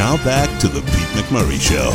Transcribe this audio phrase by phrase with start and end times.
[0.00, 1.90] Now back to the Pete McMurray Show.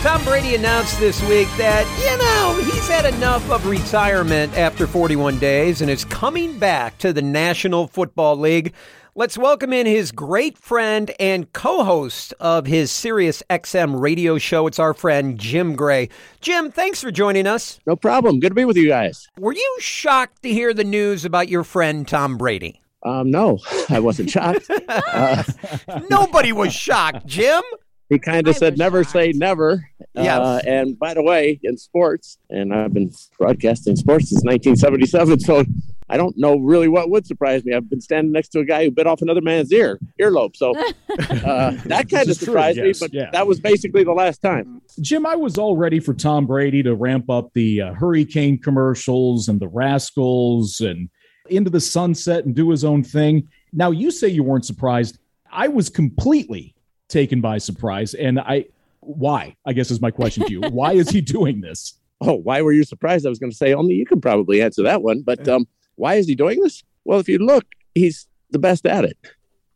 [0.00, 5.38] Tom Brady announced this week that, you know, he's had enough of retirement after 41
[5.38, 8.72] days and is coming back to the National Football League.
[9.14, 14.66] Let's welcome in his great friend and co host of his Sirius XM radio show.
[14.66, 16.08] It's our friend Jim Gray.
[16.40, 17.80] Jim, thanks for joining us.
[17.86, 18.40] No problem.
[18.40, 19.28] Good to be with you guys.
[19.38, 22.79] Were you shocked to hear the news about your friend Tom Brady?
[23.02, 24.70] Um, no, I wasn't shocked.
[24.88, 25.42] Uh,
[26.10, 27.62] Nobody was shocked, Jim.
[28.08, 29.12] he kind of said, never shocked.
[29.12, 29.88] say never.
[30.14, 30.38] Yes.
[30.38, 35.64] Uh, and by the way, in sports, and I've been broadcasting sports since 1977, so
[36.08, 37.72] I don't know really what would surprise me.
[37.72, 40.56] I've been standing next to a guy who bit off another man's ear, earlobe.
[40.56, 43.30] So uh, that kind of is true, surprised yes, me, but yeah.
[43.32, 44.82] that was basically the last time.
[45.00, 49.48] Jim, I was all ready for Tom Brady to ramp up the uh, hurricane commercials
[49.48, 51.08] and the rascals and
[51.50, 53.48] into the sunset and do his own thing.
[53.72, 55.18] Now, you say you weren't surprised.
[55.50, 56.74] I was completely
[57.08, 58.14] taken by surprise.
[58.14, 58.66] And I,
[59.00, 59.56] why?
[59.66, 60.60] I guess is my question to you.
[60.70, 61.94] Why is he doing this?
[62.22, 63.24] Oh, why were you surprised?
[63.24, 65.22] I was going to say only you can probably answer that one.
[65.22, 66.82] But um, why is he doing this?
[67.04, 67.64] Well, if you look,
[67.94, 69.16] he's the best at it.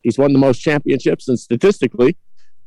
[0.02, 2.18] He's won the most championships, and statistically,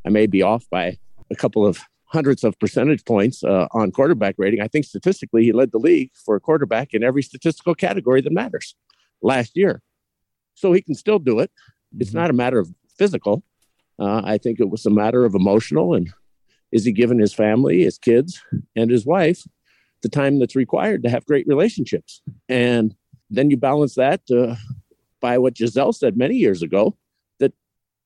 [0.04, 0.98] I may be off by
[1.30, 4.60] a couple of hundreds of percentage points uh, on quarterback rating.
[4.60, 8.32] I think statistically, he led the league for a quarterback in every statistical category that
[8.32, 8.74] matters
[9.22, 9.82] last year.
[10.54, 11.50] So he can still do it.
[11.98, 13.44] It's not a matter of physical.
[13.98, 16.08] Uh, I think it was a matter of emotional and
[16.70, 18.42] is he giving his family, his kids,
[18.76, 19.42] and his wife
[20.02, 22.22] the time that's required to have great relationships.
[22.48, 22.94] And
[23.30, 24.54] then you balance that uh,
[25.20, 26.96] by what Gisele said many years ago
[27.40, 27.52] that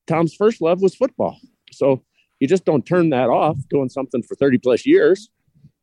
[0.07, 1.39] Tom's first love was football.
[1.73, 2.03] So
[2.41, 5.29] you just don't turn that off doing something for 30 plus years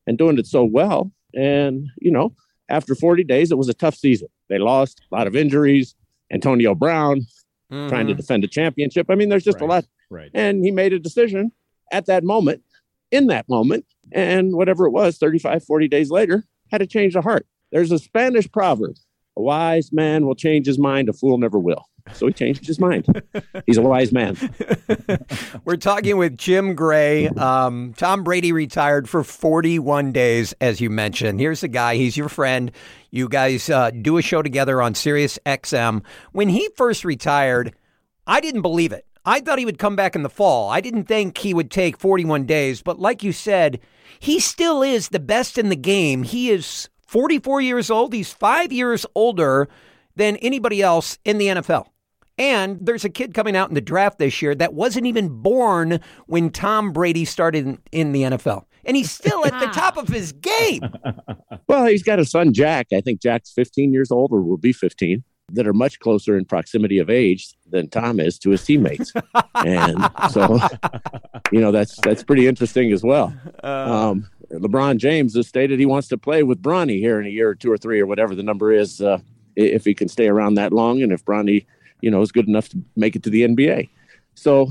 [0.07, 1.11] and doing it so well.
[1.35, 2.33] And, you know,
[2.69, 4.27] after 40 days, it was a tough season.
[4.47, 5.95] They lost a lot of injuries.
[6.31, 7.21] Antonio Brown
[7.69, 8.17] trying to mm-hmm.
[8.17, 9.07] defend a championship.
[9.09, 10.31] I mean, there's just a lot Right.
[10.33, 11.51] and he made a decision
[11.91, 12.63] at that moment
[13.11, 17.21] in that moment and whatever it was 35 40 days later had to change the
[17.21, 18.95] heart there's a spanish proverb
[19.37, 22.79] a wise man will change his mind a fool never will so he changed his
[22.79, 23.05] mind
[23.65, 24.35] he's a wise man
[25.65, 27.27] We're talking with Jim Gray.
[27.27, 31.39] Um, Tom Brady retired for 41 days, as you mentioned.
[31.39, 31.95] Here's the guy.
[31.95, 32.71] He's your friend.
[33.11, 36.03] You guys uh, do a show together on Sirius XM.
[36.31, 37.73] When he first retired,
[38.27, 39.05] I didn't believe it.
[39.25, 40.69] I thought he would come back in the fall.
[40.69, 42.81] I didn't think he would take 41 days.
[42.81, 43.79] But like you said,
[44.19, 46.23] he still is the best in the game.
[46.23, 48.13] He is 44 years old.
[48.13, 49.67] He's five years older
[50.15, 51.87] than anybody else in the NFL.
[52.39, 55.99] And there's a kid coming out in the draft this year that wasn't even born
[56.27, 58.63] when Tom Brady started in, in the NFL.
[58.85, 60.81] And he's still at the top of his game.
[61.67, 62.87] well he's got a son jack.
[62.93, 66.45] I think jack's 15 years old or will be 15 that are much closer in
[66.45, 69.11] proximity of age than tom is to his teammates.
[69.55, 69.97] And
[70.31, 70.59] so
[71.51, 73.33] you know that's that's pretty interesting as well.
[73.63, 77.49] Um, LeBron James has stated he wants to play with Bronny here in a year
[77.49, 79.19] or two or three or whatever the number is, uh,
[79.55, 81.65] if he can stay around that long, and if Bronny,
[82.01, 83.89] you know, is good enough to make it to the NBA.
[84.35, 84.67] So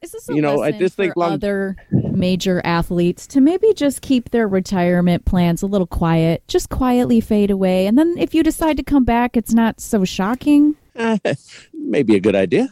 [0.00, 3.72] Is this a You know, I just think for long- other major athletes to maybe
[3.74, 8.34] just keep their retirement plans a little quiet, just quietly fade away, and then if
[8.34, 10.74] you decide to come back, it's not so shocking.
[10.96, 11.16] eh,
[11.74, 12.68] maybe a good idea,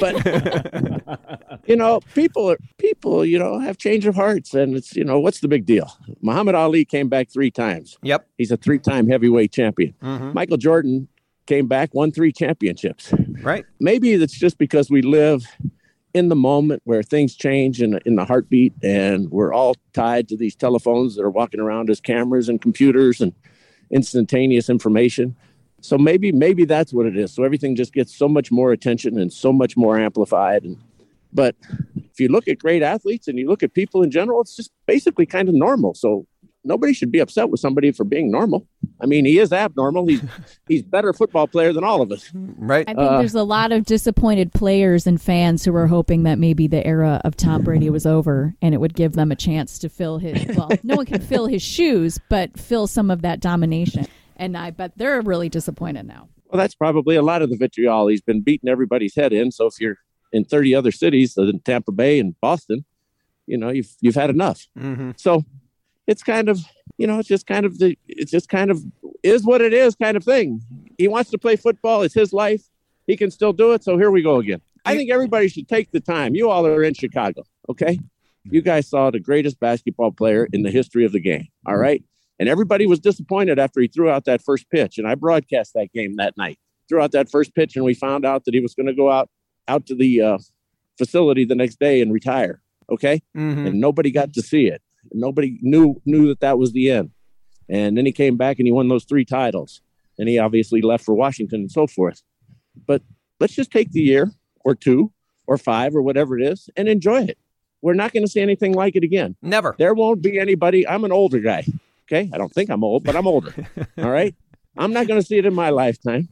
[0.00, 0.14] but
[1.66, 5.18] you know, people are people, you know, have change of hearts, and it's you know,
[5.20, 5.90] what's the big deal?
[6.22, 7.98] Muhammad Ali came back three times.
[8.02, 8.26] Yep.
[8.38, 9.94] He's a three-time heavyweight champion.
[10.02, 10.34] Mhm.
[10.34, 11.08] Michael Jordan
[11.52, 13.12] came back, won three championships.
[13.42, 13.66] Right.
[13.78, 15.44] maybe it's just because we live
[16.14, 20.36] in the moment where things change in, in the heartbeat and we're all tied to
[20.36, 23.32] these telephones that are walking around as cameras and computers and
[23.90, 25.36] instantaneous information
[25.82, 29.18] so maybe maybe that's what it is so everything just gets so much more attention
[29.18, 30.78] and so much more amplified and
[31.34, 31.54] but
[31.96, 34.70] if you look at great athletes and you look at people in general it's just
[34.86, 36.26] basically kind of normal so
[36.64, 38.66] nobody should be upset with somebody for being normal
[39.00, 40.22] i mean he is abnormal he's
[40.68, 42.84] he's better football player than all of us Right.
[42.88, 46.38] I think Uh, there's a lot of disappointed players and fans who are hoping that
[46.38, 49.78] maybe the era of Tom Brady was over and it would give them a chance
[49.80, 53.40] to fill his well, no one can fill his shoes, but fill some of that
[53.40, 54.06] domination.
[54.36, 56.28] And I bet they're really disappointed now.
[56.50, 58.06] Well, that's probably a lot of the vitriol.
[58.06, 59.50] He's been beating everybody's head in.
[59.50, 59.96] So if you're
[60.32, 62.84] in 30 other cities, other than Tampa Bay and Boston,
[63.46, 64.66] you know, you've you've had enough.
[64.78, 65.44] hmm So
[66.06, 66.60] it's kind of,
[66.98, 68.82] you know, it's just kind of the, it's just kind of
[69.22, 70.60] is what it is kind of thing.
[70.98, 72.02] He wants to play football.
[72.02, 72.62] It's his life.
[73.06, 73.82] He can still do it.
[73.84, 74.60] So here we go again.
[74.84, 76.34] I think everybody should take the time.
[76.34, 77.98] You all are in Chicago, okay?
[78.44, 82.02] You guys saw the greatest basketball player in the history of the game, all right?
[82.40, 84.98] And everybody was disappointed after he threw out that first pitch.
[84.98, 86.58] And I broadcast that game that night.
[86.88, 89.08] Threw out that first pitch, and we found out that he was going to go
[89.10, 89.30] out
[89.68, 90.38] out to the uh,
[90.98, 92.60] facility the next day and retire.
[92.90, 93.68] Okay, Mhm.
[93.68, 94.82] and nobody got to see it.
[95.10, 97.10] Nobody knew knew that that was the end.
[97.68, 99.80] And then he came back and he won those three titles.
[100.18, 102.22] And he obviously left for Washington and so forth.
[102.86, 103.02] But
[103.40, 105.12] let's just take the year or two
[105.46, 107.38] or five or whatever it is and enjoy it.
[107.80, 109.36] We're not going to see anything like it again.
[109.42, 109.74] Never.
[109.78, 110.86] There won't be anybody.
[110.86, 111.64] I'm an older guy.
[112.06, 112.30] Okay.
[112.32, 113.54] I don't think I'm old, but I'm older.
[113.98, 114.34] All right.
[114.76, 116.28] I'm not going to see it in my lifetime.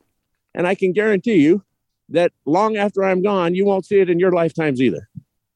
[0.55, 1.65] And I can guarantee you
[2.09, 5.09] that long after I'm gone, you won't see it in your lifetimes either.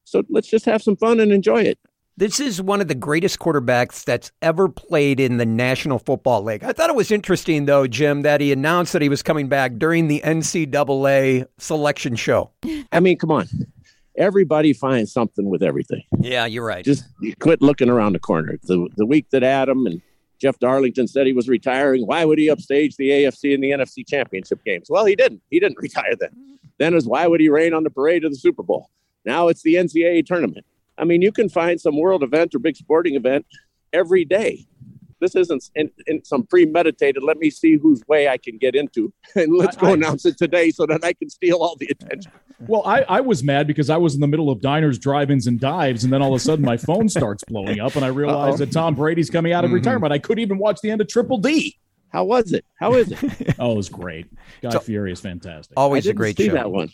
[0.03, 1.79] So let's just have some fun and enjoy it.
[2.17, 6.63] This is one of the greatest quarterbacks that's ever played in the National Football League.
[6.63, 9.73] I thought it was interesting, though, Jim, that he announced that he was coming back
[9.77, 12.51] during the NCAA selection show.
[12.93, 13.47] I mean, come on.
[14.17, 16.03] Everybody finds something with everything.
[16.17, 16.85] Yeah, you're right.
[16.85, 18.57] Just you quit looking around the corner.
[18.63, 20.01] The the week that Adam and
[20.39, 24.07] Jeff Darlington said he was retiring, why would he upstage the AFC and the NFC
[24.07, 24.87] championship games?
[24.89, 25.41] Well, he didn't.
[25.49, 26.29] He didn't retire then.
[26.77, 28.89] Then is why would he rain on the parade of the Super Bowl?
[29.25, 30.65] Now it's the NCAA tournament.
[30.97, 33.45] I mean, you can find some world event or big sporting event
[33.93, 34.65] every day.
[35.21, 37.23] This isn't in, in some premeditated.
[37.23, 40.25] Let me see whose way I can get into, and let's go I- I- announce
[40.25, 42.31] it today so that I can steal all the attention.
[42.67, 45.59] Well, I, I was mad because I was in the middle of diners, drive-ins, and
[45.59, 48.61] dives, and then all of a sudden my phone starts blowing up, and I realized
[48.61, 48.65] Uh-oh.
[48.65, 49.73] that Tom Brady's coming out of Mhm.
[49.73, 50.13] retirement.
[50.13, 51.77] I couldn't even watch the end of Triple D.
[52.13, 52.63] How was it?
[52.79, 53.55] How is it?
[53.59, 54.27] Oh, it was great.
[54.61, 55.73] Guy So- Fieri is fantastic.
[55.77, 56.53] Always a didn't great see show.
[56.53, 56.89] that one.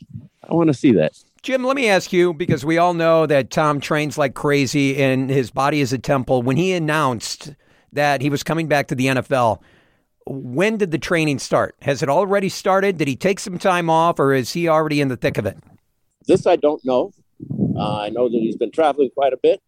[0.50, 1.14] I want to see that.
[1.44, 5.28] Jim, let me ask you because we all know that Tom trains like crazy and
[5.28, 6.44] his body is a temple.
[6.44, 7.56] When he announced
[7.94, 9.60] that he was coming back to the NFL,
[10.28, 11.76] when did the training start?
[11.82, 12.98] Has it already started?
[13.00, 15.58] Did he take some time off or is he already in the thick of it?
[16.28, 17.12] This I don't know.
[17.76, 19.64] Uh, I know that he's been traveling quite a bit.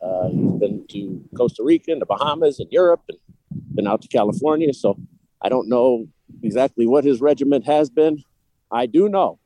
[0.00, 3.18] Uh, he's been to Costa Rica and the Bahamas and Europe and
[3.74, 4.72] been out to California.
[4.72, 4.96] So
[5.42, 6.06] I don't know
[6.44, 8.22] exactly what his regiment has been.
[8.70, 9.40] I do know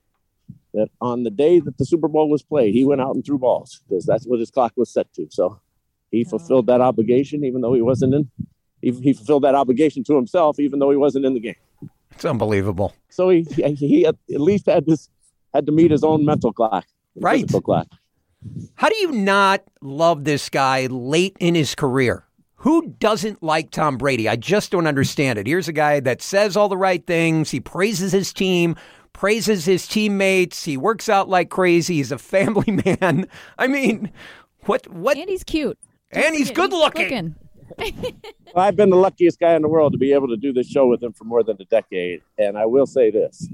[0.75, 3.39] that on the day that the Super Bowl was played, he went out and threw
[3.39, 5.27] balls because that's what his clock was set to.
[5.31, 5.61] So
[6.11, 6.31] he oh.
[6.31, 8.31] fulfilled that obligation, even though he wasn't in.
[8.81, 11.57] He, he fulfilled that obligation to himself, even though he wasn't in the game.
[12.11, 12.95] It's unbelievable.
[13.09, 15.09] So he he, he at least had this
[15.55, 17.43] had to meet his own mental clock, Right.
[17.43, 17.89] physical clock.
[18.75, 22.25] How do you not love this guy late in his career?
[22.57, 24.29] Who doesn't like Tom Brady?
[24.29, 25.47] I just don't understand it.
[25.47, 27.51] Here's a guy that says all the right things.
[27.51, 28.77] He praises his team,
[29.12, 30.64] praises his teammates.
[30.64, 31.97] He works out like crazy.
[31.97, 33.26] He's a family man.
[33.59, 34.11] I mean,
[34.67, 35.79] what what And he's cute.
[36.11, 37.35] And he's good looking.
[38.56, 40.87] I've been the luckiest guy in the world to be able to do this show
[40.87, 42.20] with him for more than a decade.
[42.37, 43.49] And I will say this,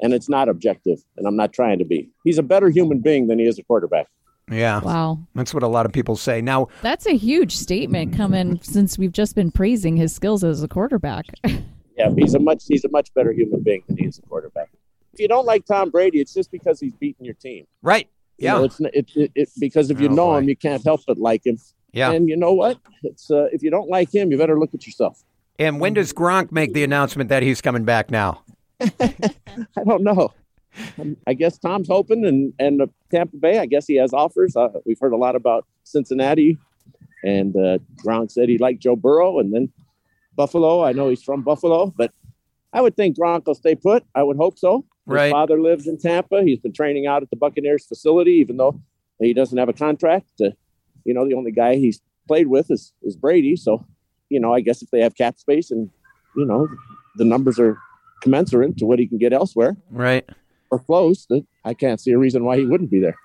[0.00, 2.08] and it's not objective, and I'm not trying to be.
[2.24, 4.06] He's a better human being than he is a quarterback.
[4.50, 4.80] Yeah.
[4.80, 5.18] Wow.
[5.34, 6.40] That's what a lot of people say.
[6.40, 10.68] Now, That's a huge statement coming since we've just been praising his skills as a
[10.68, 11.26] quarterback.
[11.96, 14.69] Yeah, he's a much he's a much better human being than he is a quarterback.
[15.12, 17.66] If you don't like Tom Brady, it's just because he's beating your team.
[17.82, 18.08] right.
[18.38, 18.54] You Yeah.
[18.54, 20.38] know, it's it, it, it, because if you Oh, know boy.
[20.38, 21.58] him, you can't help but like him.
[21.92, 22.10] Yeah.
[22.12, 22.78] And you know what?
[23.02, 25.22] It's uh, if you don't like him, you better look at yourself.
[25.58, 28.42] And when does Gronk make the announcement that he's coming back now?
[28.80, 30.32] I don't know.
[30.98, 33.58] Um, I guess Tom's hoping, and and uh, Tampa Bay.
[33.58, 34.56] I guess he has offers.
[34.56, 36.56] Uh, we've heard a lot about Cincinnati,
[37.24, 39.70] and uh, Gronk said he liked Joe Burrow, and then
[40.36, 40.82] Buffalo.
[40.82, 42.12] I know he's from Buffalo, but
[42.72, 44.04] I would think Gronk will stay put.
[44.14, 44.86] I would hope so.
[45.10, 45.32] His Right.
[45.32, 46.42] father lives in Tampa.
[46.42, 48.80] He's been training out at the Buccaneers facility, even though
[49.20, 50.30] he doesn't have a contract.
[50.40, 50.50] Uh,
[51.04, 53.56] you know, the only guy he's played with is is Brady.
[53.56, 53.84] So,
[54.28, 55.90] you know, I guess if they have cap space and
[56.36, 56.68] you know
[57.16, 57.76] the numbers are
[58.22, 60.28] commensurate to what he can get elsewhere Right.
[60.70, 63.16] or close, that I can't see a reason why he wouldn't be there.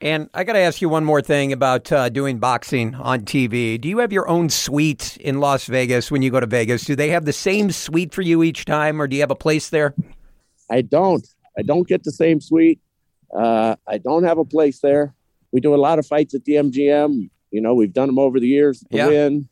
[0.00, 3.80] And I got to ask you one more thing about uh, doing boxing on TV.
[3.80, 6.84] Do you have your own suite in Las Vegas when you go to Vegas?
[6.84, 9.36] Do they have the same suite for you each time, or do you have a
[9.36, 9.94] place there?
[10.70, 11.26] I don't.
[11.58, 12.80] I don't get the same suite.
[13.36, 15.14] Uh, I don't have a place there.
[15.52, 17.30] We do a lot of fights at the MGM.
[17.50, 18.84] You know, we've done them over the years.
[18.90, 19.06] The Yeah.
[19.08, 19.48] Wynn,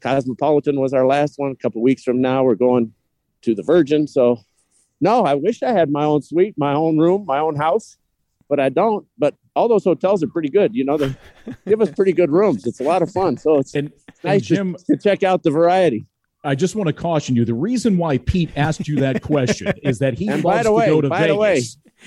[0.00, 1.50] Cosmopolitan was our last one.
[1.50, 2.92] A couple weeks from now, we're going
[3.42, 4.06] to the Virgin.
[4.06, 4.38] So,
[5.00, 7.96] no, I wish I had my own suite, my own room, my own house,
[8.48, 9.06] but I don't.
[9.18, 10.74] But all those hotels are pretty good.
[10.74, 11.14] You know, they
[11.66, 12.66] give us pretty good rooms.
[12.66, 13.36] It's a lot of fun.
[13.36, 16.06] So it's And, and nice to- Jim, to check out the variety.
[16.42, 17.44] I just want to caution you.
[17.44, 20.72] The reason why Pete asked you that question is that he And loves by the
[20.72, 21.32] way, to go to by Vegas.
[21.34, 21.60] the way,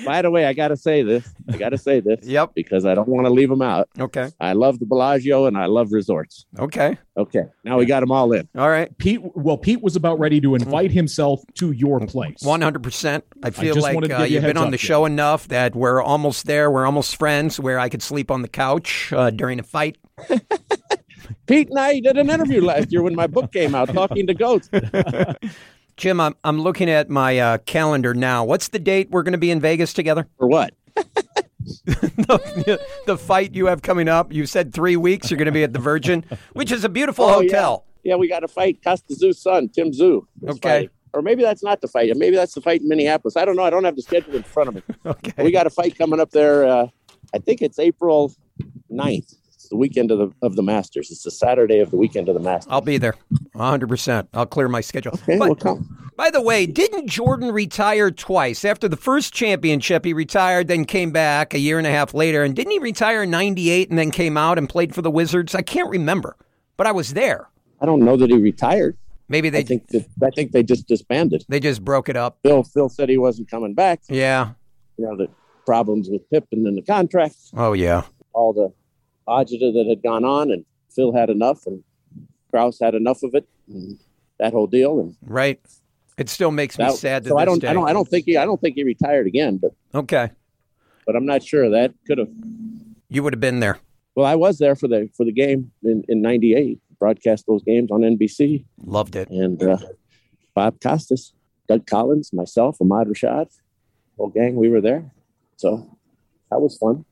[0.06, 1.28] by the way, I got to say this.
[1.52, 2.54] I got to say this Yep.
[2.56, 3.90] because I don't want to leave them out.
[4.00, 4.32] Okay.
[4.40, 6.48] I love the Bellagio and I love resorts.
[6.58, 6.98] Okay.
[7.16, 8.50] Okay, now we got them all in.
[8.58, 8.98] All right.
[8.98, 12.42] Pete, well, Pete was about ready to invite himself to your place.
[12.42, 13.24] One hundred percent.
[13.44, 14.88] I feel just like wanted to uh, give you you've been on the Jim.
[14.88, 16.72] show enough that we're almost there.
[16.72, 17.60] We're almost friends.
[17.60, 20.00] Where I could sleep on the couch uh, during a fight.
[21.46, 24.34] Pete and I did an interview last year when my book came out, Talking to
[24.34, 24.70] Goats.
[25.98, 28.46] Jim, I'm I'm looking at my uh, calendar now.
[28.46, 30.28] What's the date we're going to be in Vegas together?
[30.40, 30.74] For what?
[31.86, 34.34] the, the fight you have coming up.
[34.34, 35.30] You said three weeks.
[35.30, 37.86] You're going to be at the Virgin, which is a beautiful Oh, hotel.
[38.04, 40.26] Yeah, we got to fight Kostya Tszyu's son, Tim Tszyu.
[40.48, 40.60] Okay.
[40.62, 40.90] fighting.
[41.14, 42.12] Or maybe that's not the fight.
[42.18, 43.38] Maybe that's the fight in Minneapolis.
[43.38, 43.64] I don't know.
[43.64, 44.82] I don't have the schedule in front of me.
[45.06, 45.44] Okay.
[45.44, 46.66] We got a fight coming up there.
[46.66, 46.88] Uh,
[47.36, 48.34] I think it's April
[48.92, 49.36] 9th.
[49.74, 51.10] The weekend of the of the Masters.
[51.10, 52.72] It's the Saturday of the weekend of the Masters.
[52.72, 53.16] I'll be there,
[53.54, 53.90] 100.
[53.90, 55.14] percent I'll clear my schedule.
[55.16, 55.98] Okay, But- well, come.
[56.16, 58.64] By the way, didn't Jordan retire twice?
[58.66, 62.44] After the first championship, he retired, then came back a year and a half later.
[62.44, 65.56] And didn't he retire in 98 and then came out and played for the Wizards?
[65.56, 66.36] I can't remember,
[66.78, 67.50] but I was there.
[67.82, 68.96] I don't know that he retired.
[69.28, 71.46] Maybe they I think that I think they just disbanded.
[71.50, 72.38] they just broke it up.
[72.44, 74.02] Phil Phil said he wasn't coming back.
[74.08, 74.52] Yeah.
[75.00, 75.30] You know the
[75.66, 78.04] problems with Pippen and the contract, Oh, yeah.
[78.34, 78.72] all the
[79.28, 80.66] agita that had gone on, and
[80.96, 81.84] Phil had enough, and
[82.52, 84.00] Krause had enough of it, and
[84.40, 85.00] that whole deal.
[85.00, 85.60] And Right.
[86.18, 87.68] It still makes me that, sad to so I don't day.
[87.70, 90.30] I don't I don't think he I don't think he retired again, but Okay.
[91.08, 92.30] but I'm not sure that could have.
[93.10, 93.80] You would have been there.
[94.16, 96.80] Well, I was there for the for the game in in '98.
[97.00, 99.28] Broadcast those games on NBC, Loved it.
[99.30, 99.78] and uh,
[100.54, 101.34] Bob Costas,
[101.68, 103.48] Doug Collins, myself, Ahmad Rashad,
[104.18, 104.56] whole gang.
[104.56, 105.12] We were there,
[105.58, 105.98] so
[106.52, 107.04] that was fun.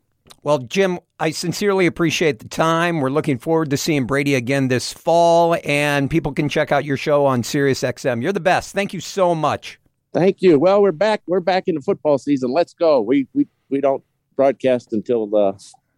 [0.44, 3.00] Well, Jim, I sincerely appreciate the time.
[3.00, 6.98] We're looking forward to seeing Brady again this fall, and people can check out your
[6.98, 8.24] show on SiriusXM.
[8.24, 8.74] You're the best.
[8.74, 9.80] Thank you so much.
[10.14, 10.60] Thank you.
[10.60, 11.22] Well, we're back.
[11.28, 12.52] We're back in the football season.
[12.52, 13.02] Let's go.
[13.02, 14.04] We we we don't
[14.36, 15.54] broadcast until uh,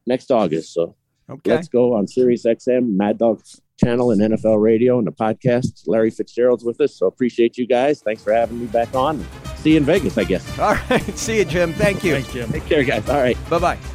[0.06, 0.96] next August, so
[1.30, 1.52] Okay.
[1.52, 3.42] let's go on SiriusXM, Mad Dog
[3.82, 5.84] channel, and NFL Radio, and the podcast.
[5.88, 8.02] Larry Fitzgerald's with us, so appreciate you guys.
[8.02, 9.26] Thanks for having me back on.
[9.56, 10.60] See you in Vegas, I guess.
[10.60, 11.02] All right.
[11.18, 11.72] See you, Jim.
[11.74, 12.14] Thank you.
[12.16, 12.52] Thanks, Jim.
[12.52, 13.08] Take care, guys.
[13.10, 13.38] All right.
[13.50, 13.93] Bye bye.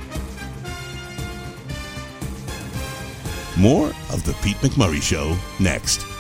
[3.59, 6.18] More of The Pete McMurray Show next.